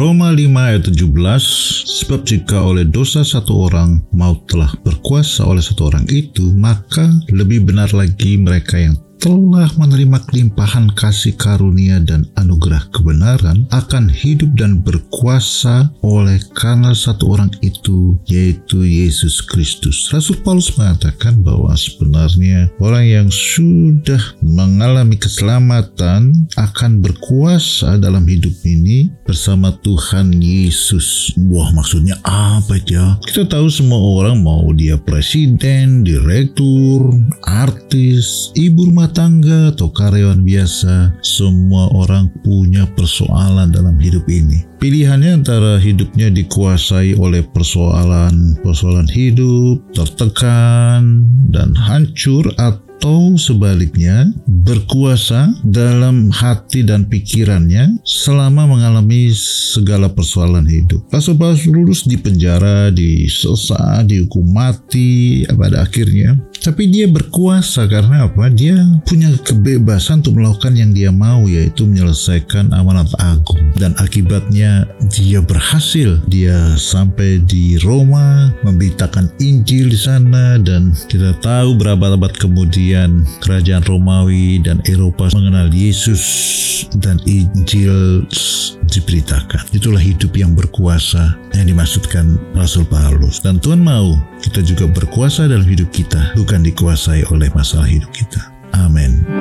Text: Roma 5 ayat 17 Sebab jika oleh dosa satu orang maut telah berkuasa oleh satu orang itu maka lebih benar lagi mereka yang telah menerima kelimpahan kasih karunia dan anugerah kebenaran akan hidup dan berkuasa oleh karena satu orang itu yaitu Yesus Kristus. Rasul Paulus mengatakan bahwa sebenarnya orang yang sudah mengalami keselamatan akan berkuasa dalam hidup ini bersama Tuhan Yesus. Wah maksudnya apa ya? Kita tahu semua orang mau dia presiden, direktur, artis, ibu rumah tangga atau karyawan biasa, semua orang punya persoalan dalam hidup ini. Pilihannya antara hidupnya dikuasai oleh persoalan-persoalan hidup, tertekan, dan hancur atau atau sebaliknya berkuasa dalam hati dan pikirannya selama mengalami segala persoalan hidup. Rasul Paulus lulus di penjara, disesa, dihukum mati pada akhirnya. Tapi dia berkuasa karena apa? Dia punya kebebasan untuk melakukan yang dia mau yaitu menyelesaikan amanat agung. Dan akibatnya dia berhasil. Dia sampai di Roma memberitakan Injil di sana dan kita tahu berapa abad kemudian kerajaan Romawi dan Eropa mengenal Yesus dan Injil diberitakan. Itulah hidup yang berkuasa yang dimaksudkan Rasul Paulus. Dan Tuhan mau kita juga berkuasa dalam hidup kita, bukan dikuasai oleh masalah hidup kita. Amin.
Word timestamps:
Roma 0.00 0.32
5 0.32 0.48
ayat 0.56 0.88
17 0.96 1.12
Sebab 2.00 2.24
jika 2.24 2.64
oleh 2.64 2.88
dosa 2.88 3.20
satu 3.20 3.68
orang 3.68 4.00
maut 4.16 4.48
telah 4.48 4.72
berkuasa 4.80 5.44
oleh 5.44 5.60
satu 5.60 5.92
orang 5.92 6.08
itu 6.08 6.56
maka 6.56 7.04
lebih 7.28 7.68
benar 7.68 7.92
lagi 7.92 8.40
mereka 8.40 8.80
yang 8.80 8.96
telah 9.20 9.68
menerima 9.76 10.24
kelimpahan 10.28 10.88
kasih 10.96 11.36
karunia 11.36 12.00
dan 12.00 12.24
anugerah 12.40 12.88
kebenaran 12.92 13.68
akan 13.68 14.08
hidup 14.08 14.48
dan 14.56 14.80
berkuasa 14.80 15.92
oleh 16.00 16.40
karena 16.56 16.96
satu 16.96 17.36
orang 17.36 17.52
itu 17.60 18.16
yaitu 18.24 18.84
Yesus 18.84 19.44
Kristus. 19.44 20.08
Rasul 20.08 20.40
Paulus 20.40 20.72
mengatakan 20.80 21.44
bahwa 21.44 21.76
sebenarnya 21.76 22.72
orang 22.80 23.04
yang 23.04 23.28
sudah 23.28 24.20
mengalami 24.40 25.20
keselamatan 25.20 26.32
akan 26.56 27.04
berkuasa 27.04 28.00
dalam 28.00 28.24
hidup 28.24 28.56
ini 28.64 29.12
bersama 29.28 29.76
Tuhan 29.84 30.32
Yesus. 30.40 31.36
Wah 31.52 31.68
maksudnya 31.76 32.16
apa 32.24 32.80
ya? 32.88 33.20
Kita 33.20 33.44
tahu 33.44 33.68
semua 33.68 34.00
orang 34.00 34.40
mau 34.40 34.72
dia 34.72 34.96
presiden, 34.96 36.08
direktur, 36.08 37.12
artis, 37.44 38.48
ibu 38.56 38.88
rumah 38.88 39.09
tangga 39.12 39.70
atau 39.70 39.90
karyawan 39.92 40.42
biasa, 40.42 41.14
semua 41.22 41.90
orang 41.94 42.30
punya 42.42 42.86
persoalan 42.98 43.70
dalam 43.70 43.98
hidup 43.98 44.26
ini. 44.26 44.66
Pilihannya 44.80 45.44
antara 45.44 45.76
hidupnya 45.76 46.32
dikuasai 46.32 47.14
oleh 47.14 47.44
persoalan-persoalan 47.52 49.08
hidup, 49.12 49.82
tertekan, 49.92 51.28
dan 51.52 51.76
hancur 51.76 52.48
atau 52.56 52.89
atau 53.00 53.32
sebaliknya 53.40 54.28
berkuasa 54.44 55.56
dalam 55.64 56.28
hati 56.28 56.84
dan 56.84 57.08
pikirannya 57.08 57.96
selama 58.04 58.68
mengalami 58.68 59.32
segala 59.32 60.12
persoalan 60.12 60.68
hidup. 60.68 61.00
Rasul 61.08 61.40
Paulus 61.40 61.64
lulus 61.64 62.04
di 62.04 62.20
penjara, 62.20 62.92
disesa, 62.92 64.04
dihukum 64.04 64.44
mati 64.52 65.48
pada 65.48 65.80
akhirnya. 65.80 66.36
Tapi 66.60 66.92
dia 66.92 67.08
berkuasa 67.08 67.88
karena 67.88 68.28
apa? 68.28 68.52
Dia 68.52 68.76
punya 69.08 69.32
kebebasan 69.48 70.20
untuk 70.20 70.36
melakukan 70.36 70.76
yang 70.76 70.92
dia 70.92 71.08
mau 71.08 71.48
yaitu 71.48 71.88
menyelesaikan 71.88 72.68
amanat 72.76 73.08
agung. 73.16 73.64
Dan 73.80 73.96
akibatnya 73.96 74.84
dia 75.08 75.40
berhasil. 75.40 76.20
Dia 76.28 76.76
sampai 76.76 77.40
di 77.48 77.80
Roma 77.80 78.52
memberitakan 78.60 79.32
Injil 79.40 79.88
di 79.88 79.96
sana 79.96 80.60
dan 80.60 80.92
kita 81.08 81.32
tahu 81.40 81.80
berapa 81.80 82.12
abad 82.12 82.36
kemudian 82.90 83.22
kerajaan 83.38 83.86
Romawi 83.86 84.58
dan 84.66 84.82
Eropa 84.82 85.30
mengenal 85.30 85.70
Yesus 85.70 86.26
dan 86.98 87.22
Injil 87.22 88.26
diberitakan. 88.90 89.62
Itulah 89.70 90.02
hidup 90.02 90.34
yang 90.34 90.58
berkuasa 90.58 91.38
yang 91.54 91.70
dimaksudkan 91.70 92.34
Rasul 92.58 92.82
Paulus. 92.90 93.38
Dan 93.38 93.62
Tuhan 93.62 93.78
mau 93.78 94.18
kita 94.42 94.66
juga 94.66 94.90
berkuasa 94.90 95.46
dalam 95.46 95.70
hidup 95.70 95.86
kita, 95.94 96.34
bukan 96.34 96.66
dikuasai 96.66 97.22
oleh 97.30 97.46
masalah 97.54 97.86
hidup 97.86 98.10
kita. 98.10 98.50
Amin. 98.74 99.39